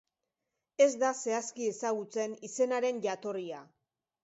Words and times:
Ez 0.85 0.87
da 1.03 1.11
zehazki 1.25 1.69
ezagutzen 1.73 2.35
izenaren 2.51 3.05
jatorria. 3.07 3.65